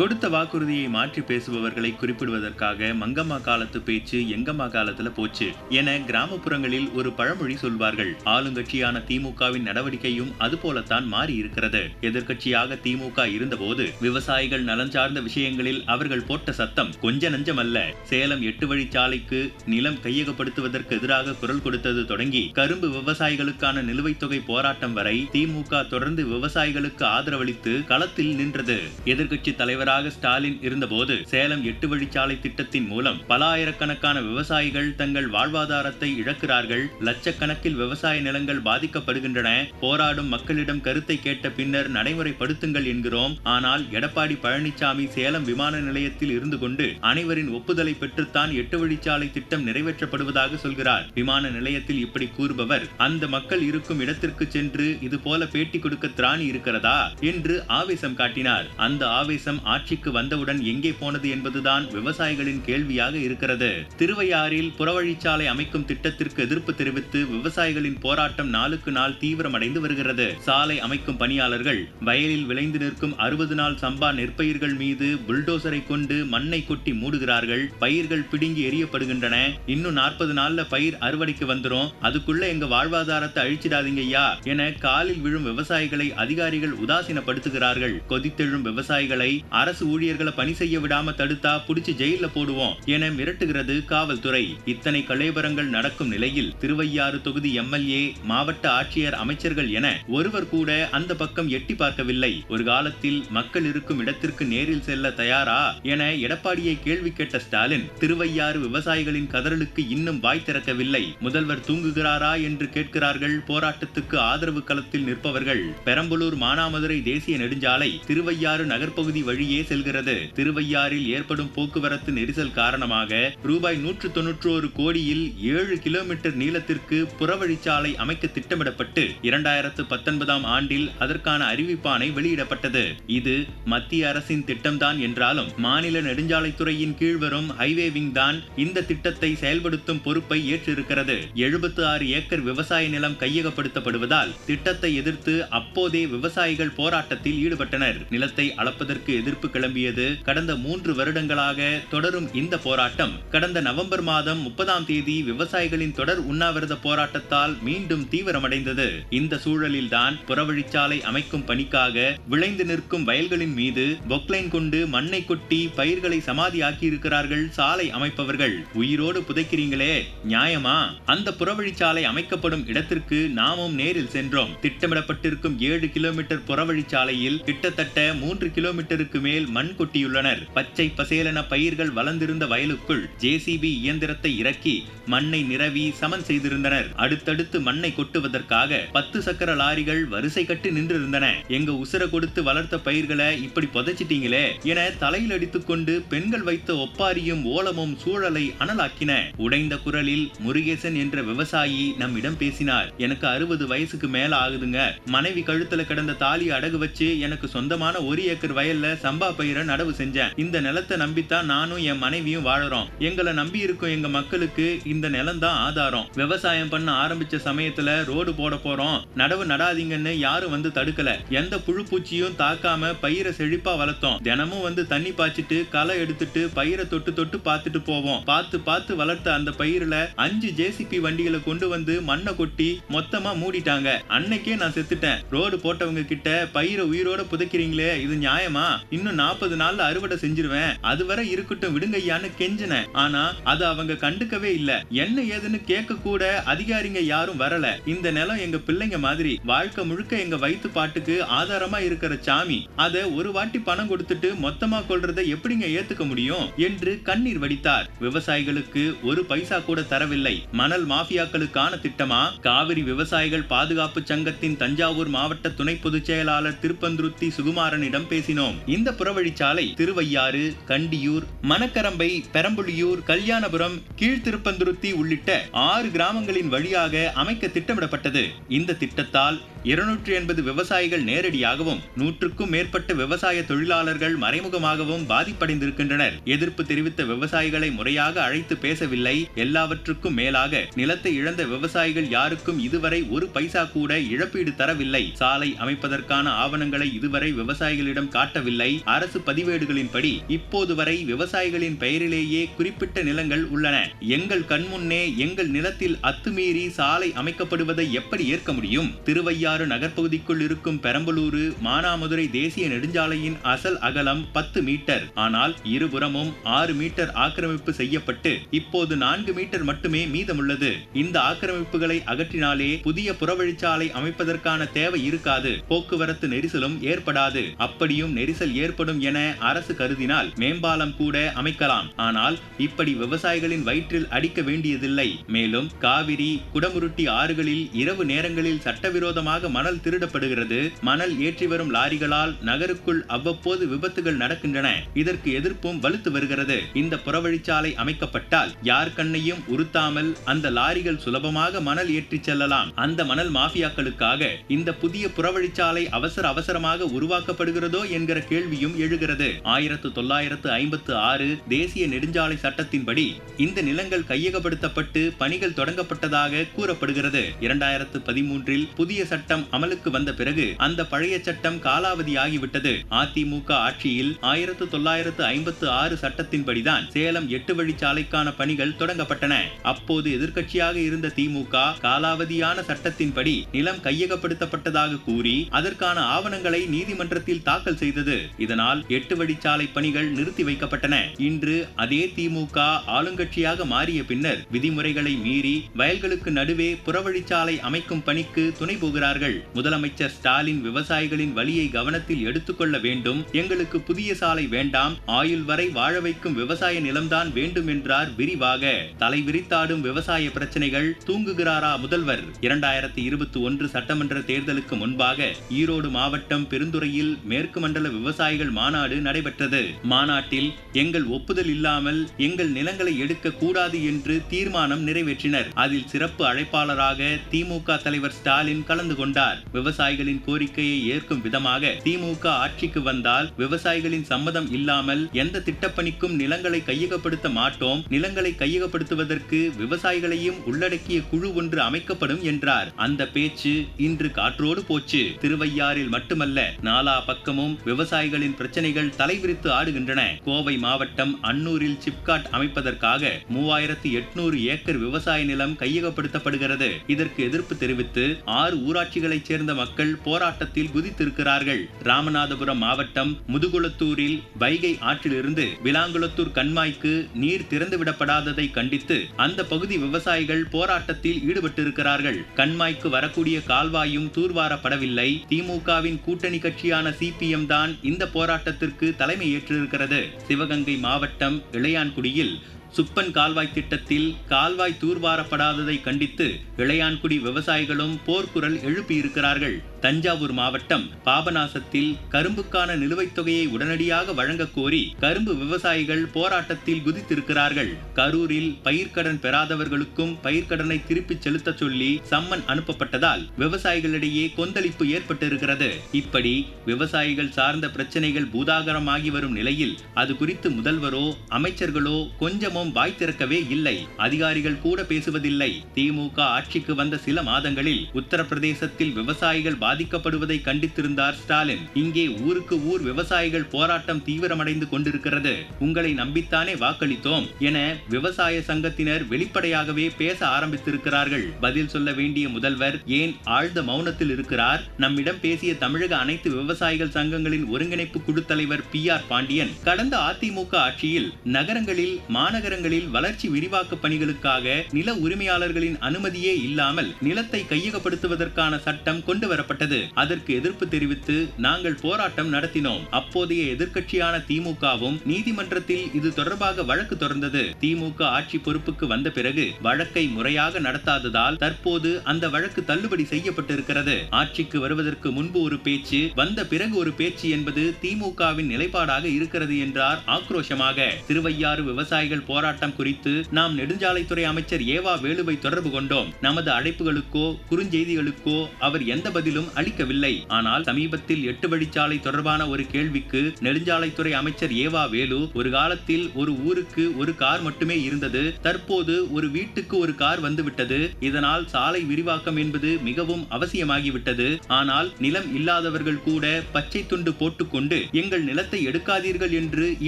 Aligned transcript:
கொடுத்த 0.00 0.28
வாக்குறுதியை 0.28 0.88
மாற்றி 0.88 1.20
பேசுபவர்களை 1.20 1.88
குறிப்பிடுவதற்காக 1.92 2.86
மங்கம்மா 3.00 3.40
காலத்து 3.40 3.80
பேச்சு 3.80 4.18
எங்கம்மா 4.18 4.66
காலத்துல 4.66 5.08
போச்சு 5.14 5.46
என 5.68 5.96
கிராமப்புறங்களில் 5.98 6.92
ஒரு 6.92 7.12
பழமொழி 7.12 7.56
சொல்வார்கள். 7.56 8.16
ஆளுங்கட்சியான 8.24 9.02
திமுகவின் 9.08 9.66
நடவடிக்கையும் 9.68 10.30
அது 10.38 10.58
போலத்தான் 10.58 11.06
மாறி 11.06 11.34
இருக்கிறது 11.34 11.90
எதிர்கட்சியாக 12.00 12.78
திமுக 12.84 13.26
இருந்தபோது 13.32 13.90
விவசாயிகள் 14.00 14.62
நலன் 14.62 14.90
சார்ந்த 14.90 15.20
விஷயங்களில் 15.20 15.82
அவர்கள் 15.86 16.24
போட்ட 16.24 16.52
சத்தம் 16.52 16.94
கொஞ்ச 17.00 17.30
நஞ்சமல்ல. 17.30 17.78
சேலம் 18.02 18.42
எட்டு 18.42 18.74
வழிச்சாலைக்கு 18.74 19.52
நிலம் 19.66 20.00
கையகப்படுத்துவதற்கு 20.02 20.90
எதிராக 20.90 21.32
குரல் 21.34 21.62
கொடுத்தது 21.62 22.04
தொடங்கி 22.04 22.50
கரும்பு 22.52 22.88
விவசாயிகளுக்கான 22.88 23.82
நிலுவைத் 23.82 24.18
தொகை 24.18 24.40
போராட்டம் 24.40 24.92
வரை 24.92 25.28
திமுக 25.32 25.88
தொடர்ந்து 25.88 26.24
விவசாயிகளுக்கு 26.26 27.02
ஆதரவளித்து 27.02 27.84
களத்தில் 27.84 28.34
நின்றது. 28.34 28.80
எதிர்கட்சி 29.04 29.54
தலைவர் 29.54 29.88
தலைவராக 29.90 30.16
ஸ்டாலின் 30.16 30.58
இருந்தபோது 30.66 31.14
சேலம் 31.30 31.62
எட்டு 31.70 31.86
வழிச்சாலை 31.90 32.34
திட்டத்தின் 32.40 32.86
மூலம் 32.90 33.16
பல 33.30 33.40
ஆயிரக்கணக்கான 33.44 34.16
விவசாயிகள் 34.26 34.90
தங்கள் 35.00 35.28
வாழ்வாதாரத்தை 35.30 36.08
இழக்கிறார்கள். 36.22 36.84
லட்சக்கணக்கில் 37.08 37.78
விவசாய 37.80 38.20
நிலங்கள் 38.26 38.60
பாதிக்கப்படுகின்றன. 38.68 39.48
போராடும் 39.80 40.28
மக்களிடம் 40.34 40.82
கருத்தை 40.86 41.16
கேட்ட 41.26 41.50
பின்னர் 41.50 41.88
நடைமுறைப்படுத்துங்கள் 41.92 42.86
என்கிறோம். 42.92 43.34
ஆனால் 43.54 43.82
எடப்பாடி 43.96 44.36
பழனிசாமி 44.44 45.06
சேலம் 45.16 45.48
விமான 45.50 45.80
நிலையத்தில் 45.88 46.32
இருந்து 46.36 46.58
கொண்டு 46.58 46.86
அனைவரின் 47.12 47.50
ஒப்புதலை 47.58 47.94
பெற்றுத்தான் 48.00 48.54
எட்டு 48.62 48.78
வழிச்சாலை 48.82 49.28
திட்டம் 49.30 49.66
நிறைவேற்றப்படுவதாக 49.66 50.60
சொல்கிறார். 50.66 51.06
விமான 51.18 51.48
நிலையத்தில் 51.48 52.02
இப்படி 52.06 52.28
கூறுபவர் 52.38 52.86
அந்த 53.08 53.26
மக்கள் 53.36 53.64
இருக்கும் 53.70 54.04
இடத்திற்கு 54.06 54.46
சென்று 54.56 54.88
இது 55.08 55.18
போல 55.18 55.46
பேட்டி 55.56 55.78
கொடுக்க 55.78 56.14
திராணி 56.16 56.46
இருக்கிறதா? 56.52 56.98
என்று 57.32 57.56
ஆவேசம் 57.80 58.18
காட்டினார். 58.22 58.68
அந்த 58.88 59.02
ஆவேசம் 59.20 59.60
ஆட்சிக்கு 59.80 60.10
வந்தவுடன் 60.16 60.58
எங்கே 60.70 60.90
போனது 61.00 61.26
என்பதுதான் 61.34 61.84
விவசாயிகளின் 61.96 62.62
கேள்வியாக 62.66 63.14
இருக்கிறது. 63.26 63.68
திருவையாறில் 64.00 64.72
புறவழிச்சாலை 64.78 65.46
அமைக்கும் 65.52 65.86
திட்டத்திற்கு 65.90 66.40
எதிர்ப்பு 66.46 66.72
தெரிவித்து 66.80 67.20
விவசாயிகளின் 67.34 67.96
போராட்டம் 68.04 68.50
நாளுக்கு 68.56 68.90
நாள் 68.96 69.16
தீவிரமடைந்து 69.22 69.80
வருகிறது. 69.84 70.26
சாலை 70.46 70.76
அமைக்கும் 70.86 71.18
பணியாளர்கள் 71.22 71.80
வயலில் 72.08 72.44
விளைந்து 72.50 72.80
நிற்கும் 72.82 73.14
அறுபது 73.26 73.56
நாள் 73.60 73.78
சம்பா 73.82 74.10
நெற்பயிர்கள் 74.18 74.76
மீது 74.82 75.08
புல்டோசரை 75.28 75.80
கொண்டு 75.86 76.18
மண்ணை 76.34 76.60
கொட்டி 76.64 76.94
மூடுகிறார்கள். 77.00 77.64
பயிர்கள் 77.84 78.26
பிடுங்கி 78.32 78.62
எரியப்படுகின்றன 78.70 79.38
இன்னும் 79.74 79.98
நாற்பது 80.00 80.36
நாள்ல 80.40 80.66
பயிர் 80.74 80.98
அறுவடைக்கு 81.08 81.48
வந்துடும் 81.52 81.90
அதுக்குள்ள 82.08 82.42
எங்க 82.54 82.68
வாழ்வாதாரத்தை 82.74 83.42
அழிச்சிடாதீங்க 83.46 84.04
ஐயா 84.06 84.26
என 84.52 84.68
காலில் 84.86 85.24
விழும் 85.26 85.48
விவசாயிகளை 85.50 86.08
அதிகாரிகள் 86.26 86.76
உதாசீனப்படுத்துகிறார்கள். 86.84 87.96
கொதித்தெழும் 88.12 88.66
விவசாயிகளை 88.70 89.32
அரசு 89.48 89.68
அரசு 89.70 89.86
ஊழியர்களை 89.94 90.32
பணி 90.38 90.52
செய்ய 90.60 90.76
விடாம 90.84 91.12
தடுத்தா 91.18 91.50
புடிச்சு 91.66 91.92
ஜெயில 91.98 92.26
போடுவோம் 92.34 92.72
என 92.94 93.10
மிரட்டுகிறது 93.16 93.74
காவல்துறை. 93.90 94.42
இத்தனை 94.72 95.00
கலேபரங்கள் 95.08 95.68
நடக்கும் 95.74 96.10
நிலையில் 96.14 96.48
திருவையாறு 96.62 97.18
தொகுதி 97.26 97.50
எம்எல்ஏ 97.62 98.00
மாவட்ட 98.30 98.64
ஆட்சியர் 98.70 99.16
அமைச்சர்கள் 99.22 99.68
என 99.78 99.88
ஒருவர் 100.16 100.48
கூட 100.54 100.70
அந்த 100.98 101.14
பக்கம் 101.20 101.50
எட்டி 101.56 101.74
பார்க்கவில்லை. 101.74 102.30
ஒரு 102.48 102.64
காலத்தில் 102.70 103.20
மக்கள் 103.30 103.68
இருக்கும் 103.70 104.00
இடத்திற்கு 104.04 104.46
நேரில் 104.52 104.84
செல்ல 104.88 105.12
தயாரா 105.20 105.60
என 105.92 106.08
எடப்பாடியை 106.24 106.74
கேள்வி 106.86 107.12
கேட்ட 107.20 107.40
ஸ்டாலின் 107.44 107.86
திருவையாறு 108.02 108.60
விவசாயிகளின் 108.66 109.30
கதறலுக்கு 109.34 109.84
இன்னும் 109.96 110.20
வாய் 110.26 110.44
திறக்கவில்லை. 110.48 111.04
முதல்வர் 111.20 111.64
தூங்குகிறாரா 111.70 112.32
என்று 112.48 112.68
கேட்கிறார்கள் 112.78 113.38
போராட்டத்துக்கு 113.52 114.18
ஆதரவு 114.30 114.64
களத்தில் 114.72 115.08
நிற்பவர்கள். 115.10 115.64
பெரம்பலூர் 115.88 116.38
மானாமதுரை 116.44 117.00
தேசிய 117.12 117.38
நெடுஞ்சாலை 117.44 117.92
திருவையாறு 118.10 118.66
நகர்ப்பகுதி 118.74 119.18
வழியே 119.50 119.62
செல்கிறது. 119.68 120.14
திருவையாறில் 120.36 121.06
ஏற்படும் 121.14 121.50
போக்குவரத்து 121.54 122.10
நெரிசல் 122.18 122.52
காரணமாக 122.58 123.18
ரூபாய் 123.48 123.78
நூற்று 123.84 124.08
தொன்னூற்றோரு 124.16 124.68
கோடியில் 124.76 125.24
ஏழு 125.54 125.76
கிலோமீட்டர் 125.84 126.36
நீளத்திற்கு 126.42 126.98
புறவழிச்சாலை 127.20 127.90
அமைக்க 128.02 128.28
திட்டமிடப்பட்டு 128.36 129.04
இரண்டாயிரத்து 129.28 129.84
பத்தொன்பதாம் 129.92 130.44
ஆண்டில் 130.56 130.86
அதற்கான 131.04 131.40
அறிவிப்பானை 131.52 132.08
வெளியிடப்பட்டது. 132.18 132.84
இது 133.18 133.34
மத்திய 133.72 134.08
அரசின் 134.10 134.44
திட்டம்தான் 134.50 135.00
என்றாலும் 135.06 135.50
மாநில 135.66 136.02
நெடுஞ்சாலைத்துறையின் 136.08 136.94
கீழ் 137.00 137.20
வரும் 137.24 137.48
ஹைவே 137.60 137.88
விங் 137.96 138.14
தான் 138.20 138.38
இந்த 138.66 138.84
திட்டத்தை 138.92 139.32
செயல்படுத்தும் 139.42 140.02
பொறுப்பை 140.06 140.40
ஏற்றிருக்கிறது. 140.52 141.18
எழுபத்து 141.46 141.84
ஆறு 141.92 142.08
ஏக்கர் 142.20 142.46
விவசாய 142.50 142.86
நிலம் 142.94 143.18
கையகப்படுத்தப்படுவதால் 143.24 144.34
திட்டத்தை 144.50 144.92
எதிர்த்து 145.02 145.36
அப்போதே 145.60 146.04
விவசாயிகள் 146.16 146.76
போராட்டத்தில் 146.80 147.38
ஈடுபட்டனர். 147.44 148.00
நிலத்தை 148.16 148.48
அளப்பதற்கு 148.60 149.10
எதிர்ப்பு 149.20 149.39
கிளம்பியது. 149.48 150.22
கடந்த 150.22 150.56
மூன்று 150.56 150.94
வருடங்களாக 150.94 151.80
தொடரும் 151.90 152.34
இந்த 152.34 152.58
போராட்டம். 152.58 153.12
கடந்த 153.30 153.60
நவம்பர் 153.60 154.02
மாதம் 154.02 154.38
முப்பதாம் 154.38 154.86
தேதி 154.86 155.24
விவசாயிகளின் 155.30 155.94
தொடர் 155.94 156.18
உண்ணாவிரத 156.18 156.74
போராட்டத்தால் 156.74 157.62
மீண்டும் 157.62 158.08
தீவிரமடைந்தது. 158.10 158.88
இந்த 159.10 159.36
சூழலில்தான் 159.36 160.18
புறவழிச்சாலை 160.28 161.00
அமைக்கும் 161.00 161.44
பணிக்காக 161.44 162.18
விளைந்து 162.28 162.64
நிற்கும் 162.64 163.04
வயல்களின் 163.04 163.52
மீது 163.52 163.96
பொக்லைன் 164.08 164.48
கொண்டு 164.48 164.86
மண்ணை 164.86 165.24
கொட்டி 165.24 165.70
பயிர்களை 165.74 166.22
சமாதியாக்கி 166.26 166.82
இருக்கிறார்கள் 166.82 167.50
சாலை 167.50 167.90
அமைப்பவர்கள். 167.90 168.54
உயிரோடு 168.74 169.20
புதைக்கிறீங்களே 169.20 170.02
நியாயமா? 170.28 170.86
அந்த 171.04 171.30
புறவழிச்சாலை 171.30 172.02
அமைக்கப்படும் 172.02 172.66
இடத்திற்கு 172.66 173.28
நாமும் 173.28 173.74
நேரில் 173.74 174.08
சென்றோம். 174.08 174.48
திட்டமிடப்பட்டிருக்கும் 174.62 175.58
ஏழு 175.58 175.88
கிலோமீட்டர் 175.88 176.42
புறவழிச்சாலையில் 176.48 177.42
கிட்டத்தட்ட 177.42 178.12
மூன்று 178.20 178.50
கிலோமீட்டருக்கு 178.54 179.20
மேல் 179.30 179.48
மண் 179.56 179.72
கொட்டியுள்ளனர் 179.78 180.44
பச்சை 180.54 180.88
பசேலன 180.98 181.38
பயிர்கள் 181.48 181.92
வளர்ந்திருந்த 181.98 182.44
வயலுக்குள் 182.52 183.04
ஜேசிபி 183.24 183.70
இயந்திரத்தை 183.82 184.32
இறக்கி 184.42 184.76
மண்ணை 185.12 185.38
நிரவி 185.50 185.84
சமன் 186.00 186.24
செய்திருந்தனர். 186.26 186.88
அடுத்தடுத்து 187.04 187.56
மண்ணை 187.68 187.88
கொட்டுவதற்காக 187.94 188.78
பத்து 188.92 189.18
சக்கர 189.26 189.50
லாரிகள் 189.60 190.02
வரிசை 190.12 190.42
கட்டி 190.44 190.70
நின்றிருந்தன. 190.70 191.26
எங்க 191.56 191.70
உசுர 191.82 192.02
கொடுத்து 192.10 192.40
வளர்த்த 192.48 192.78
பயிர்களை 192.86 193.28
இப்படி 193.46 193.66
புதைச்சிட்டீங்களே 193.74 194.42
என 194.72 194.80
தலையில் 195.02 195.34
அடித்துக்கொண்டு 195.36 195.94
பெண்கள் 196.12 196.44
வைத்த 196.48 196.76
ஒப்பாரியும் 196.84 197.42
ஓலமும் 197.56 197.94
சூழலை 198.02 198.44
அனலாக்கின. 198.64 199.12
உடைந்த 199.46 199.76
குரலில் 199.86 200.26
முருகேசன் 200.46 200.98
என்ற 201.02 201.24
விவசாயி 201.30 201.86
நம்மிடம் 202.02 202.38
பேசினார். 202.42 202.90
எனக்கு 203.06 203.26
அறுபது 203.34 203.66
வயசுக்கு 203.72 204.10
மேல 204.16 204.32
ஆகுதுங்க. 204.44 204.80
மனைவி 205.16 205.44
கழுத்துல 205.50 205.86
கிடந்த 205.90 206.18
தாலி 206.24 206.48
அடகு 206.58 206.80
வச்சு 206.84 207.08
எனக்கு 207.26 207.48
சொந்தமான 207.56 207.96
ஒரு 208.10 208.24
ஏக்கர் 208.32 208.56
வயல்ல 208.60 208.94
சம்பா 209.20 209.36
பயிரை 209.38 209.62
நடவு 209.70 209.92
செஞ்சேன். 209.98 210.30
இந்த 210.42 210.56
நிலத்தை 210.66 210.96
நம்பித்தான் 211.02 211.48
நானும் 211.52 211.80
என் 211.90 211.98
மனைவியும் 212.02 212.44
வாழறோம். 212.46 212.86
எங்களை 213.08 213.32
நம்பி 213.38 213.58
இருக்கும் 213.64 213.90
எங்க 213.94 214.08
மக்களுக்கு 214.14 214.66
இந்த 214.92 215.06
நிலம் 215.14 215.40
தான் 215.42 215.58
ஆதாரம். 215.64 216.06
விவசாயம் 216.20 216.70
பண்ண 216.74 216.88
ஆரம்பிச்ச 217.02 217.38
சமயத்துல 217.48 217.88
ரோடு 218.10 218.32
போட 218.38 218.56
போறோம். 218.64 218.96
நடவு 219.20 219.44
நடாதீங்கன்னு 219.50 220.12
யாரும் 220.26 220.54
வந்து 220.54 220.70
தடுக்கல. 220.78 221.12
எந்த 221.40 221.58
புழு 221.66 221.82
பூச்சியும் 221.90 222.38
தாக்காம 222.40 222.92
பயிரை 223.02 223.32
செழிப்பா 223.40 223.74
வளர்த்தோம். 223.82 224.16
தினமும் 224.28 224.64
வந்து 224.68 224.84
தண்ணி 224.92 225.12
பாய்ச்சிட்டு 225.18 225.58
களை 225.74 225.96
எடுத்துட்டு 226.04 226.44
பயிரை 226.58 226.86
தொட்டு 226.94 227.14
தொட்டு 227.18 227.40
பார்த்துட்டு 227.48 227.82
போவோம். 227.90 228.24
பார்த்து 228.30 228.60
பார்த்து 228.70 228.98
வளர்த்த 229.02 229.34
அந்த 229.38 229.52
பயிரில் 229.60 229.98
அஞ்சு 230.26 230.50
ஜேசிபி 230.62 231.00
வண்டிகளை 231.08 231.42
கொண்டு 231.50 231.68
வந்து 231.74 231.96
மண்ணை 232.10 232.34
கொட்டி 232.40 232.70
மொத்தமா 232.96 233.34
மூடிட்டாங்க. 233.42 233.88
அன்னைக்கே 234.18 234.56
நான் 234.64 234.76
செத்துட்டேன். 234.78 235.22
ரோடு 235.36 235.58
போட்டவங்க 235.66 236.06
கிட்ட 236.14 236.48
பயிரை 236.58 236.86
உயிரோட 236.94 237.20
புதைக்கிறீங்களே 237.34 237.92
இது 238.06 238.16
நியாயமா? 238.26 238.66
இன்னும் 238.96 239.08
இன்னும் 239.10 239.26
நாற்பது 239.26 239.56
நாள்ல 239.56 239.78
அறுவடை 239.78 240.16
செஞ்சிருவேன். 240.16 240.76
அதுவரை 240.80 241.30
இருக்கட்டும் 241.30 241.78
விடுங்கய்யான்னு 241.78 242.30
கெஞ்சினேன். 242.38 242.86
ஆனா 242.92 243.32
அது 243.44 243.66
அவங்க 243.66 243.92
கண்டுக்கவே 243.92 244.42
இல்ல. 244.42 244.84
என்ன 244.88 245.22
ஏதுன்னு 245.22 245.64
கேட்க 245.64 245.94
கூட 245.94 246.42
அதிகாரிங்க 246.46 247.00
யாரும் 247.04 247.40
வரல. 247.40 247.88
இந்த 247.88 248.10
நிலம் 248.10 248.38
எங்க 248.38 248.56
பிள்ளைங்க 248.56 248.98
மாதிரி 248.98 249.40
வாழ்க்கை 249.44 249.86
முழுக்க 249.86 250.18
எங்க 250.18 250.36
வயிற்று 250.36 250.68
பாட்டுக்கு 250.68 251.24
ஆதாரமா 251.40 251.78
இருக்கிற 251.78 252.16
சாமி 252.16 252.68
அத 252.76 253.08
ஒரு 253.08 253.32
வாட்டி 253.32 253.58
பணம் 253.58 253.90
கொடுத்துட்டு 253.90 254.34
மொத்தமா 254.42 254.80
கொள்றதை 254.88 255.36
எப்படிங்க 255.36 255.66
ஏத்துக்க 255.78 256.06
முடியும்? 256.06 256.50
என்று 256.56 257.00
கண்ணீர் 257.02 257.38
வடித்தார். 257.38 257.90
விவசாயிகளுக்கு 258.00 259.00
ஒரு 259.02 259.24
பைசா 259.24 259.58
கூட 259.58 259.80
தரவில்லை. 259.80 260.36
மணல் 260.52 260.86
மாஃபியாக்களுக்கான 260.86 261.72
திட்டமா? 261.82 262.40
காவிரி 262.40 262.82
விவசாயிகள் 262.82 263.42
பாதுகாப்பு 263.42 264.00
சங்கத்தின் 264.04 264.56
தஞ்சாவூர் 264.56 265.08
மாவட்ட 265.08 265.48
துணை 265.48 265.74
பொதுச் 265.74 266.04
செயலாளர் 266.04 266.58
திருப்பந்துருத்தி 266.62 267.30
சுகுமாரனிடம் 267.38 268.08
பேசினோம். 268.10 268.54
இந்த 268.66 268.98
புறவழிச்சாலை 269.00 269.74
திருவையாறு 269.74 270.54
கண்டியூர் 270.68 271.26
மணக்கரம்பை 271.42 272.08
பெரம்புலியூர் 272.32 273.00
கல்யாணபுரம் 273.06 273.76
கீழ்த்திருப்பந்துருத்தி 273.98 274.92
உள்ளிட்ட 274.94 275.44
ஆறு 275.52 275.90
கிராமங்களின் 275.90 276.48
வழியாக 276.48 277.10
அமைக்க 277.14 277.46
திட்டமிடப்பட்டது. 277.46 278.24
இந்த 278.48 278.72
திட்டத்தால் 278.72 279.40
இருநூற்றி 279.64 280.12
எண்பது 280.12 280.42
விவசாயிகள் 280.42 281.04
நேரடியாகவும் 281.04 281.80
நூற்றுக்கும் 281.96 282.48
மேற்பட்ட 282.48 282.94
விவசாய 282.94 283.42
தொழிலாளர்கள் 283.42 284.16
மறைமுகமாகவும் 284.16 285.04
பாதிப்படைந்திருக்கின்றனர். 285.08 286.12
எதிர்ப்பு 286.24 286.66
தெரிவித்த 286.66 287.04
விவசாயிகளை 287.04 287.74
முறையாக 287.74 288.22
அழைத்து 288.22 288.56
பேசவில்லை. 288.56 289.28
எல்லாவற்றுக்கும் 289.34 290.14
மேலாக 290.14 290.68
நிலத்தை 290.74 291.14
இழந்த 291.14 291.44
விவசாயிகள் 291.44 292.08
யாருக்கும் 292.08 292.58
இதுவரை 292.58 293.02
ஒரு 293.02 293.26
பைசா 293.26 293.64
கூட 293.64 293.98
இழப்பீடு 293.98 294.50
தரவில்லை. 294.50 295.12
சாலை 295.12 295.56
அமைப்பதற்கான 295.60 296.28
ஆவணங்களை 296.28 296.94
இதுவரை 296.94 297.32
விவசாயிகளிடம் 297.32 298.08
காட்டவில்லை. 298.08 298.80
அரசு 298.84 299.20
பதிவேடுகளின்படி 299.26 300.12
இப்போது 300.28 300.74
வரை 300.74 301.04
விவசாயிகளின் 301.04 301.76
பெயரிலேயே 301.76 302.48
குறிப்பிட்ட 302.56 303.02
நிலங்கள் 303.02 303.44
உள்ளன. 303.44 303.90
எங்கள் 303.98 304.40
கண்முன்னே 304.40 305.16
எங்கள் 305.16 305.48
நிலத்தில் 305.48 305.98
அத்துமீறி 306.02 306.68
சாலை 306.68 307.12
அமைக்கப்படுவதை 307.16 307.90
எப்படி 307.90 308.26
ஏற்க 308.26 308.52
முடியும்? 308.52 308.90
திருவையா 309.04 309.49
திருவையாறு 309.50 309.66
நகர்ப்பகுதிக்குள் 309.72 310.42
இருக்கும் 310.44 310.78
பெரம்பலூரு 310.82 311.40
மானாமதுரை 311.66 312.24
தேசிய 312.34 312.64
நெடுஞ்சாலையின் 312.72 313.36
அசல் 313.52 313.78
அகலம் 313.88 314.20
பத்து 314.34 314.58
மீட்டர். 314.66 315.04
ஆனால் 315.24 315.54
இருபுறமும் 315.74 316.30
ஆறு 316.58 316.72
மீட்டர் 316.80 317.10
ஆக்கிரமிப்பு 317.24 317.72
செய்யப்பட்டு 317.78 318.32
இப்போது 318.58 318.96
நான்கு 319.04 319.32
மீட்டர் 319.38 319.64
மட்டுமே 319.70 320.02
மீதமுள்ளது. 320.14 320.70
இந்த 321.02 321.16
ஆக்கிரமிப்புகளை 321.30 321.98
அகற்றினாலே 322.12 322.70
புதிய 322.86 323.14
புறவழிச்சாலை 323.20 323.88
அமைப்பதற்கான 324.00 324.68
தேவை 324.78 325.00
இருக்காது. 325.08 325.52
போக்குவரத்து 325.70 326.28
நெரிசலும் 326.34 326.76
ஏற்படாது. 326.92 327.44
அப்படியும் 327.66 328.14
நெரிசல் 328.20 328.54
ஏற்படும் 328.64 329.00
என 329.10 329.18
அரசு 329.50 329.74
கருதினால் 329.80 330.30
மேம்பாலம் 330.44 330.96
கூட 331.00 331.16
அமைக்கலாம். 331.42 331.90
ஆனால் 332.08 332.38
இப்படி 332.68 332.94
விவசாயிகளின் 333.02 333.66
வயிற்றில் 333.70 334.08
அடிக்க 334.18 334.40
வேண்டியதில்லை. 334.50 335.08
மேலும் 335.38 335.70
காவிரி 335.86 336.30
குடமுருட்டி 336.54 337.06
ஆறுகளில் 337.18 337.66
இரவு 337.82 338.04
நேரங்களில் 338.12 338.64
சட்டவிரோதமாக 338.68 339.39
அதிகமாக 339.40 339.58
மணல் 339.58 339.82
திருடப்படுகிறது. 339.84 340.58
மணல் 340.80 341.12
ஏற்றி 341.26 341.46
வரும் 341.46 341.70
லாரிகளால் 341.74 342.32
நகருக்குள் 342.48 343.00
அவ்வப்போது 343.06 343.62
விபத்துகள் 343.66 344.18
நடக்கின்றன. 344.22 344.68
இதற்கு 344.94 345.28
எதிர்ப்பும் 345.38 345.78
வலுத்து 345.84 346.10
வருகிறது. 346.10 346.56
இந்த 346.72 346.94
புறவழிச்சாலை 347.04 347.70
அமைக்கப்பட்டால் 347.82 348.50
யார் 348.62 348.92
கண்ணையும் 348.92 349.42
உறுத்தாமல் 349.54 350.10
அந்த 350.24 350.50
லாரிகள் 350.50 351.00
சுலபமாக 351.04 351.60
மணல் 351.60 351.90
ஏற்றிச் 351.90 352.26
செல்லலாம். 352.28 352.72
அந்த 352.74 353.04
மணல் 353.04 353.32
மாஃபியாக்களுக்காக 353.32 354.28
இந்த 354.56 354.74
புதிய 354.82 355.08
புறவழிச்சாலை 355.16 355.84
அவசர 355.98 356.28
அவசரமாக 356.28 356.88
உருவாக்கப்படுகிறதோ 356.98 357.82
என்கிற 357.90 358.20
கேள்வியும் 358.32 358.76
எழுகிறது. 358.78 359.30
ஆயிரத்து 359.56 359.90
தொள்ளாயிரத்து 359.92 360.50
ஐம்பத்து 360.50 360.94
ஆறு 361.10 361.30
தேசிய 361.48 361.86
நெடுஞ்சாலை 361.86 362.38
சட்டத்தின்படி 362.44 363.06
இந்த 363.46 363.58
நிலங்கள் 363.70 364.08
கையகப்படுத்தப்பட்டு 364.12 365.04
பணிகள் 365.18 365.58
தொடங்கப்பட்டதாக 365.60 366.46
கூறப்படுகிறது. 366.54 367.24
இரண்டாயிரத்து 367.40 367.98
பதிமூன்றில் 368.10 368.68
புதிய 368.74 369.00
சட்டம் 369.04 369.28
சட்டம் 369.30 369.50
அமலுக்கு 369.56 369.88
வந்த 369.94 370.10
பிறகு 370.18 370.44
அந்த 370.64 370.80
பழைய 370.92 371.16
சட்டம் 371.26 371.58
காலாவதியாகிவிட்டது 371.66 372.72
அதிமுக 373.00 373.50
ஆட்சியில் 373.66 374.10
ஆயிரத்து 374.30 374.64
தொள்ளாயிரத்து 374.72 375.22
ஐம்பத்து 375.34 375.66
ஆறு 375.80 375.96
சட்டத்தின்படிதான் 376.02 376.84
சேலம் 376.94 377.28
எட்டு 377.36 377.52
வழிச்சாலைக்கான 377.58 378.28
பணிகள் 378.38 378.74
தொடங்கப்பட்டன. 378.80 379.34
அப்போது 379.72 380.08
எதிர்க்கட்சியாக 380.16 380.76
இருந்த 380.86 381.10
திமுக 381.18 381.62
காலாவதியான 381.84 382.64
சட்டத்தின்படி 382.70 383.34
நிலம் 383.52 383.80
கையகப்படுத்தப்பட்டதாக 383.86 384.98
கூறி 385.04 385.36
அதற்கான 385.58 386.00
ஆவணங்களை 386.16 386.62
நீதிமன்றத்தில் 386.74 387.44
தாக்கல் 387.50 387.80
செய்தது. 387.82 388.16
இதனால் 388.46 388.82
எட்டு 388.98 389.16
வழிச்சாலை 389.22 389.68
பணிகள் 389.76 390.10
நிறுத்தி 390.18 390.46
வைக்கப்பட்டன. 390.50 390.98
இன்று 391.28 391.56
அதே 391.86 392.02
திமுக 392.18 392.66
ஆளுங்கட்சியாக 392.98 393.68
மாறிய 393.74 394.02
பின்னர் 394.10 394.42
விதிமுறைகளை 394.56 395.14
மீறி 395.28 395.56
வயல்களுக்கு 395.82 396.32
நடுவே 396.40 396.70
புறவழிச்சாலை 396.88 397.56
அமைக்கும் 397.70 398.04
பணிக்கு 398.10 398.46
துணை 398.58 398.78
போகிறார்கள். 398.82 399.18
முதலமைச்சர் 399.28 400.06
ஸ்டாலின் 400.06 400.64
விவசாயிகளின் 400.64 401.32
வழியை 401.32 401.68
கவனத்தில் 401.68 402.24
எடுத்துக்கொள்ள 402.24 402.78
வேண்டும். 402.78 403.24
எங்களுக்கு 403.32 403.80
புதிய 403.80 404.14
சாலை 404.14 404.46
வேண்டாம். 404.46 404.96
ஆயுள் 405.06 405.42
வரை 405.42 405.68
வாழ 405.68 406.00
வைக்கும் 406.00 406.34
விவசாய 406.34 406.80
நிலம்தான் 406.80 407.32
வேண்டும் 407.32 407.66
என்றார் 407.66 408.14
விரிவாக 408.14 408.72
தலைவிரித்தாடும் 408.98 409.80
விவசாய 409.80 410.30
பிரச்சனைகள் 410.30 410.96
தூங்குகிறாரா 411.06 411.78
முதல்வர்? 411.78 412.22
இரண்டாயிரத்தி 412.40 412.96
இருபத்தி 412.96 413.40
ஒன்று 413.40 413.68
சட்டமன்ற 413.68 414.18
தேர்தலுக்கு 414.18 414.76
முன்பாக 414.76 415.34
ஈரோடு 415.50 415.90
மாவட்டம் 415.90 416.48
பெருந்துறையில் 416.48 417.18
மேற்கு 417.24 417.60
மண்டல 417.60 417.88
விவசாயிகள் 417.88 418.50
மாநாடு 418.50 418.96
நடைபெற்றது. 418.96 419.66
மாநாட்டில் 419.82 420.52
எங்கள் 420.72 421.04
ஒப்புதல் 421.04 421.48
இல்லாமல் 421.48 422.08
எங்கள் 422.16 422.48
நிலங்களை 422.48 422.98
எடுக்க 422.98 423.30
கூடாது 423.30 423.84
என்று 423.84 424.22
தீர்மானம் 424.28 424.86
நிறைவேற்றினர். 424.86 425.48
அதில் 425.54 425.86
சிறப்பு 425.86 426.24
அழைப்பாளராக 426.24 427.18
திமுக 427.30 427.82
தலைவர் 427.82 428.12
ஸ்டாலின் 428.12 428.64
கலந்து 428.64 428.94
கொண்டார். 428.94 429.08
விவசாயிகளின் 429.52 430.20
கோரிக்கையை 430.24 430.86
ஏற்கும் 430.86 431.22
விதமாக 431.22 431.66
திமுக 431.84 432.26
ஆட்சிக்கு 432.26 432.82
வந்தால் 432.82 433.32
விவசாயிகளின் 433.36 434.02
சம்மதம் 434.02 434.52
இல்லாமல் 434.52 435.08
எந்த 435.12 435.38
திட்டப்பணிக்கும் 435.38 436.14
நிலங்களை 436.14 436.62
கையகப்படுத்த 436.66 437.32
மாட்டோம். 437.32 437.84
நிலங்களை 437.88 438.34
கையகப்படுத்துவதற்கு 438.38 439.50
விவசாயிகளையும் 439.58 440.44
உள்ளடக்கிய 440.44 441.00
குழு 441.00 441.34
ஒன்று 441.34 441.60
அமைக்கப்படும் 441.60 442.22
என்றார். 442.22 442.72
அந்த 442.76 443.06
பேச்சு 443.06 443.64
இன்று 443.76 444.10
காற்றோடு 444.10 444.62
போச்சு. 444.62 445.10
திருவையாறில் 445.20 445.88
மட்டுமல்ல 445.88 446.52
நாலா 446.62 447.04
பக்கமும் 447.06 447.58
விவசாயிகளின் 447.64 448.36
பிரச்சனைகள் 448.36 448.94
தலைவிரித்து 448.98 449.50
ஆடுகின்றன. 449.50 450.00
கோவை 450.24 450.58
மாவட்டம் 450.58 451.18
அன்னூரில் 451.22 451.78
சிப்காட் 451.78 452.30
அமைப்பதற்காக 452.32 453.08
மூவாயிரத்தி 453.32 454.02
எட்நூறு 454.02 454.42
ஏக்கர் 454.42 454.78
விவசாய 454.78 455.24
நிலம் 455.24 455.56
கையகப்படுத்தப்படுகிறது. 455.58 456.70
இதற்கு 456.86 457.24
எதிர்ப்பு 457.24 457.56
தெரிவித்து 457.56 458.16
ஆறு 458.24 458.56
ஊராட்சி 458.62 458.99
கட்சிகளைச் 459.00 459.28
சேர்ந்த 459.28 459.52
மக்கள் 459.54 459.92
போராட்டத்தில் 460.04 460.70
குதித்திருக்கிறார்கள். 460.74 461.60
ராமநாதபுரம் 461.84 462.60
மாவட்டம் 462.64 463.12
முதுகுளத்தூரில் 463.32 464.16
வைகை 464.38 464.72
ஆற்றிலிருந்து 464.80 465.44
விலாங்குளத்தூர் 465.64 466.32
கண்மாய்க்கு 466.38 466.92
நீர் 467.14 467.46
திறந்துவிடப்படாததை 467.50 468.46
கண்டித்து 468.50 468.98
அந்த 469.16 469.44
பகுதி 469.44 469.78
விவசாயிகள் 469.78 470.44
போராட்டத்தில் 470.44 471.22
ஈடுபட்டிருக்கிறார்கள். 471.30 472.18
கண்மாய்க்கு 472.36 472.90
வரக்கூடிய 472.90 473.38
கால்வாயும் 473.48 474.10
தூர்வாரப்படவில்லை. 474.18 475.08
திமுகவின் 475.32 476.00
கூட்டணி 476.04 476.38
கட்சியான 476.38 476.94
சிபிஎம் 477.00 477.46
தான் 477.46 477.74
இந்த 477.82 478.06
போராட்டத்திற்கு 478.14 478.88
தலைமை 478.96 479.28
ஏற்றிருக்கிறது 479.34 480.02
சிவகங்கை 480.28 480.76
மாவட்டம் 480.86 481.38
இளையான்குடியில் 481.52 482.34
சுப்பன் 482.76 483.10
கால்வாய் 483.10 483.52
திட்டத்தில் 483.52 484.16
கால்வாய் 484.28 484.76
தூர்வாரப்படாததை 484.80 485.80
கண்டித்து 485.80 486.26
இளையான்குடி 486.56 487.16
விவசாயிகளும் 487.20 487.96
போர்க்குரல் 488.06 488.58
எழுப்பியிருக்கிறார்கள். 488.60 489.62
தஞ்சாவூர் 489.80 490.32
மாவட்டம் 490.32 490.88
பாபநாசத்தில் 491.04 491.96
கரும்புக்கான 492.10 492.74
நிலுவைத் 492.74 493.14
தொகையை 493.14 493.46
உடனடியாக 493.46 494.12
வழங்க 494.12 494.46
கோரி 494.46 494.94
கரும்பு 495.00 495.36
விவசாயிகள் 495.36 496.04
போராட்டத்தில் 496.06 496.82
குதித்திருக்கிறார்கள். 496.86 497.70
கரூரில் 497.94 498.56
பயிர்க்கடன் 498.64 499.20
பெறாதவர்களுக்கும் 499.20 500.16
பயிர்க்கடனை 500.22 500.80
திருப்பிச் 500.86 501.22
செலுத்த 501.22 501.52
சொல்லி 501.52 502.00
சம்மன் 502.10 502.44
அனுப்பப்பட்டதால் 502.46 503.28
விவசாயிகளிடையே 503.38 504.34
கொந்தளிப்பு 504.34 504.84
ஏற்பட்டிருக்கிறது. 504.84 505.70
இப்படி 505.92 506.46
விவசாயிகள் 506.66 507.30
சார்ந்த 507.30 507.70
பிரச்சனைகள் 507.70 508.26
பூதாகரமாகி 508.26 509.10
வரும் 509.10 509.32
நிலையில் 509.32 509.78
அது 509.94 510.16
குறித்து 510.16 510.50
முதல்வரோ 510.50 511.14
அமைச்சர்களோ 511.30 512.08
கொஞ்சமும் 512.18 512.72
வாய் 512.72 512.96
திறக்கவே 512.96 513.46
இல்லை. 513.48 513.86
அதிகாரிகள் 513.96 514.58
கூட 514.58 514.82
பேசுவதில்லை. 514.82 515.64
திமுக 515.74 516.18
ஆட்சிக்கு 516.18 516.74
வந்த 516.74 516.98
சில 516.98 517.22
மாதங்களில் 517.22 517.88
உத்தரப்பிரதேசத்தில் 517.94 518.92
விவசாயிகள் 518.92 519.68
பாதிக்கப்படுவதை 519.70 520.36
கண்டித்திருந்தார் 520.44 521.16
ஸ்டாலின். 521.22 521.64
இங்கே 521.74 522.04
ஊருக்கு 522.08 522.56
ஊர் 522.70 522.80
விவசாயிகள் 522.80 523.50
போராட்டம் 523.52 524.02
தீவிரமடைந்து 524.06 524.68
கொண்டிருக்கிறது. 524.68 525.34
உங்களை 525.58 525.94
நம்பித்தானே 525.94 526.54
வாக்களித்தோம் 526.62 527.26
என 527.38 527.58
விவசாய 527.88 528.40
சங்கத்தினர் 528.40 529.02
வெளிப்படையாகவே 529.08 529.90
பேச 529.98 530.18
ஆரம்பித்திருக்கிறார்கள். 530.26 531.26
பதில் 531.40 531.68
சொல்ல 531.68 531.92
வேண்டிய 531.92 532.28
முதல்வர் 532.28 532.76
ஏன் 532.86 533.12
ஆழ்ந்த 533.24 533.62
மௌனத்தில் 533.62 534.12
இருக்கிறார்? 534.14 534.62
நம்மிடம் 534.76 535.20
பேசிய 535.20 535.54
தமிழக 535.54 535.96
அனைத்து 535.96 536.30
விவசாயிகள் 536.30 536.94
சங்கங்களின் 536.96 537.46
ஒருங்கிணைப்பு 537.48 538.02
குழு 538.02 538.24
தலைவர் 538.24 538.64
பி 538.72 538.82
ஆர் 538.88 539.06
பாண்டியன் 539.08 539.54
கடந்த 539.68 539.96
அதிமுக 539.96 540.56
ஆட்சியில் 540.56 541.08
நகரங்களில் 541.36 541.94
மாநகரங்களில் 542.08 542.90
வளர்ச்சி 542.90 543.28
விரிவாக்க 543.28 543.78
பணிகளுக்காக 543.84 544.56
நில 544.72 544.94
உரிமையாளர்களின் 544.94 545.78
அனுமதியே 545.90 546.34
இல்லாமல் 546.48 546.92
நிலத்தை 547.00 547.42
கையகப்படுத்துவதற்கான 547.50 548.62
சட்டம் 548.66 549.04
கொண்டு 549.04 549.26
வரப்பட்டது. 549.32 549.58
அதற்கு 549.94 550.34
எதிர்ப்பு 550.34 550.68
தெரிவித்து 550.68 551.28
நாங்கள் 551.36 551.78
போராட்டம் 551.82 552.32
நடத்தினோம். 552.32 552.84
அப்போதைய 552.90 553.54
எதிர்க்கட்சியான 553.54 554.20
திமுகவும் 554.28 554.96
நீதிமன்றத்தில் 555.04 555.92
இது 555.94 556.14
தொடர்பாக 556.14 556.62
வழக்கு 556.62 556.96
தொடர்ந்தது. 556.96 557.42
திமுக 557.60 558.02
ஆட்சி 558.02 558.38
பொறுப்புக்கு 558.38 558.86
வந்த 558.86 559.10
பிறகு 559.10 559.50
வழக்கை 559.62 560.06
முறையாக 560.06 560.60
நடத்தாததால் 560.60 561.36
தற்போது 561.36 562.02
அந்த 562.04 562.28
வழக்கு 562.28 562.64
தள்ளுபடி 562.64 563.02
செய்யப்பட்டிருக்கிறது. 563.02 563.96
ஆட்சிக்கு 564.10 564.60
வருவதற்கு 564.60 565.10
முன்பு 565.10 565.42
ஒரு 565.42 565.58
பேச்சு 565.58 566.10
வந்த 566.14 566.44
பிறகு 566.44 566.76
ஒரு 566.76 566.92
பேச்சு 566.92 567.28
என்பது 567.28 567.74
திமுகவின் 567.82 568.50
நிலைப்பாடாக 568.52 569.04
இருக்கிறது 569.04 569.58
என்றார் 569.58 570.00
ஆக்ரோஷமாக. 570.06 570.88
திருவையாறு 571.06 571.62
விவசாயிகள் 571.62 572.26
போராட்டம் 572.26 572.76
குறித்து 572.76 573.24
நாம் 573.30 573.58
நெடுஞ்சாலைத்துறை 573.58 574.22
அமைச்சர் 574.22 574.60
ஏவா 574.60 574.96
வேலுவை 575.02 575.38
தொடர்பு 575.38 575.70
கொண்டோம். 575.70 576.12
நமது 576.20 576.50
அழைப்புகளுக்கோ 576.50 577.36
குறுஞ்செய்திகளுக்கோ 577.50 578.48
அவர் 578.58 578.84
எந்த 578.84 579.10
பதிலும் 579.10 579.49
அளிக்கவில்லை. 579.58 580.12
ஆனால் 580.38 580.66
சமீபத்தில் 580.70 581.24
எட்டு 581.30 581.48
வழிச்சாலை 581.52 581.98
தொடர்பான 582.06 582.48
ஒரு 582.52 582.64
கேள்விக்கு 582.74 583.22
நெடுஞ்சாலைத்துறை 583.46 584.12
அமைச்சர் 584.20 584.54
ஏவா 584.64 584.84
வேலு 584.94 585.20
ஒரு 585.40 585.50
காலத்தில் 585.56 586.06
ஒரு 586.20 586.32
ஊருக்கு 586.48 586.84
ஒரு 587.02 587.14
கார் 587.22 587.42
மட்டுமே 587.46 587.76
இருந்தது. 587.88 588.22
தற்போது 588.46 588.94
ஒரு 589.16 589.26
வீட்டுக்கு 589.36 589.74
ஒரு 589.84 589.94
கார் 590.02 590.20
வந்துவிட்டது. 590.26 590.80
இதனால் 591.08 591.44
சாலை 591.54 591.82
விரிவாக்கம் 591.90 592.38
என்பது 592.44 592.70
மிகவும் 592.88 593.24
அவசியமாகிவிட்டது. 593.38 594.28
ஆனால் 594.58 594.90
நிலம் 595.04 595.28
இல்லாதவர்கள் 595.38 596.02
கூட 596.08 596.26
பச்சை 596.56 596.82
துண்டு 596.86 597.12
போட்டுக்கொண்டு 597.20 597.78
எங்கள் 598.02 598.26
நிலத்தை 598.30 598.60
எடுக்காதீர்கள் 598.70 599.34
என்று 599.40 599.66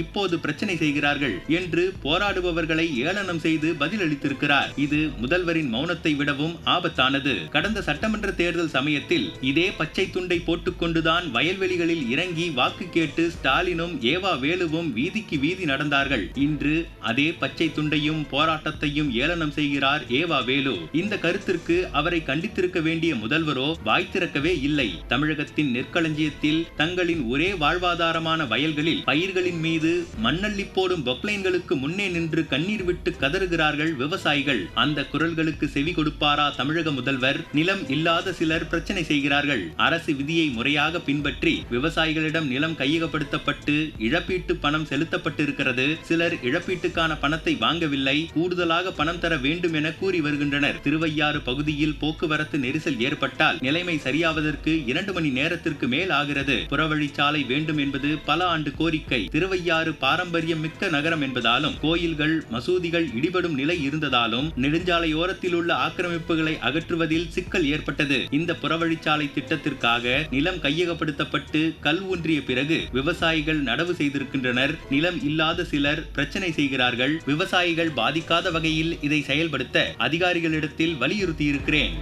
இப்போது 0.03 0.35
பிரச்சனை 0.45 0.75
செய்கிறார்கள் 0.83 1.35
என்று 1.59 1.83
போராடுபவர்களை 2.05 2.87
ஏளனம் 3.07 3.41
செய்து 3.45 3.69
பதிலளித்திருக்கிறார். 3.81 4.71
இது 4.85 4.99
முதல்வரின் 5.23 5.71
மௌனத்தை 5.75 6.11
விடவும் 6.19 6.55
ஆபத்தானது. 6.75 7.33
கடந்த 7.55 7.81
சட்டமன்ற 7.89 8.31
தேர்தல் 8.41 8.73
சமயத்தில் 8.75 9.27
இதே 9.53 9.65
பச்சை 9.79 10.03
துண்டை 10.09 10.37
போட்டுக்கொண்டுதான் 10.45 11.25
வயல்வெளிகளில் 11.33 12.05
இறங்கி 12.13 12.45
வாக்கு 12.59 12.85
கேட்டு 12.95 13.23
ஸ்டாலினும் 13.33 13.93
ஏவா 14.11 14.31
வேலுவும் 14.43 14.87
வீதிக்கு 14.97 15.35
வீதி 15.43 15.65
நடந்தார்கள். 15.71 16.23
இன்று 16.45 16.75
அதே 17.09 17.25
பச்சை 17.41 17.67
துண்டையும் 17.75 18.21
போராட்டத்தையும் 18.31 19.09
ஏளனம் 19.23 19.53
செய்கிறார் 19.57 20.03
ஏவா 20.19 20.39
வேலு. 20.47 20.73
இந்த 21.01 21.17
கருத்திற்கு 21.25 21.75
அவரை 21.99 22.19
கண்டித்திருக்க 22.29 22.81
வேண்டிய 22.87 23.11
முதல்வரோ 23.15 23.67
வாய் 23.83 24.09
திறக்கவே 24.13 24.53
இல்லை. 24.69 24.87
தமிழகத்தின் 25.11 25.71
நெற்களஞ்சியத்தில் 25.75 26.59
தங்களின் 26.81 27.23
ஒரே 27.33 27.49
வாழ்வாதாரமான 27.63 28.47
வயல்களில் 28.53 29.03
பயிர்களின் 29.11 29.61
மீது 29.67 29.91
மண்ணள்ளி 30.25 30.67
போடும் 30.73 31.05
பொக்லைன்களுக்கு 31.09 31.77
முன்னே 31.83 32.07
நின்று 32.15 32.43
கண்ணீர் 32.55 32.85
விட்டு 32.89 33.13
கதறுகிறார்கள் 33.21 33.93
விவசாயிகள். 34.03 34.63
அந்த 34.85 35.05
குரல்களுக்கு 35.13 35.67
செவி 35.77 35.95
கொடுப்பாரா 35.99 36.47
தமிழக 36.61 36.91
முதல்வர்? 36.99 37.41
நிலம் 37.59 37.85
இல்லாத 37.97 38.37
சிலர் 38.41 38.69
பிரச்சனை 38.73 39.03
செய்கிறார் 39.03 39.41
செய்கிறார்கள். 39.43 39.63
அரசு 39.87 40.11
விதியை 40.19 40.47
முறையாக 40.57 40.99
பின்பற்றி 41.07 41.53
விவசாயிகளிடம் 41.73 42.47
நிலம் 42.53 42.77
கையகப்படுத்தப்பட்டு 42.81 43.75
இழப்பீட்டு 44.07 44.53
பணம் 44.63 44.87
செலுத்தப்பட்டிருக்கிறது. 44.91 45.85
சிலர் 46.09 46.35
இழப்பீட்டுக்கான 46.49 47.11
பணத்தை 47.23 47.53
வாங்கவில்லை. 47.65 48.17
கூடுதலாக 48.37 48.91
பணம் 48.99 49.21
தர 49.23 49.33
வேண்டும் 49.45 49.75
என 49.79 49.91
கூறி 50.01 50.19
வருகின்றனர். 50.25 50.79
திருவையாறு 50.85 51.41
பகுதியில் 51.49 51.97
போக்குவரத்து 52.01 52.57
நெரிசல் 52.65 52.99
ஏற்பட்டால் 53.07 53.59
நிலைமை 53.67 53.95
சரியாவதற்கு 54.05 54.73
இரண்டு 54.91 55.13
மணி 55.13 55.29
நேரத்திற்கு 55.39 55.87
மேல் 55.95 56.13
ஆகிறது. 56.19 56.57
புறவழிச்சாலை 56.71 57.41
வேண்டும் 57.51 57.81
என்பது 57.85 58.11
பல 58.29 58.39
ஆண்டு 58.53 58.71
கோரிக்கை. 58.79 59.21
திருவையாறு 59.35 59.93
பாரம்பரியம் 60.05 60.63
மிக்க 60.65 60.91
நகரம் 60.95 61.23
என்பதாலும் 61.27 61.77
கோயில்கள் 61.85 62.35
மசூதிகள் 62.51 63.07
இடிபடும் 63.19 63.57
நிலை 63.61 63.77
இருந்ததாலும் 63.87 64.49
நெடுஞ்சாலையோரத்தில் 64.63 65.55
உள்ள 65.59 65.71
ஆக்கிரமிப்புகளை 65.87 66.55
அகற்றுவதில் 66.69 67.29
சிக்கல் 67.35 67.67
ஏற்பட்டது. 67.73 68.19
இந்த 68.39 68.51
புறவழிச்சாலை 68.61 69.22
திட்டத்திற்காக 69.25 70.25
நிலம் 70.29 70.55
கையகப்படுத்தப்பட்டு 70.55 71.73
கல் 71.79 72.01
ஊன்றிய 72.01 72.41
பிறகு 72.41 72.79
விவசாயிகள் 72.91 73.63
நடவு 73.63 73.91
செய்திருக்கின்றனர். 73.91 74.75
நிலம் 74.89 75.23
இல்லாத 75.23 75.63
சிலர் 75.63 76.11
பிரச்சனை 76.11 76.51
செய்கிறார்கள். 76.51 77.21
விவசாயிகள் 77.25 77.89
பாதிக்காத 77.89 78.51
வகையில் 78.51 78.97
இதை 79.01 79.21
செயல்படுத்த 79.21 79.95
அதிகாரிகளிடத்தில் 79.97 80.95
வலியுறுத்தியிருக்கிறேன். 80.99 81.97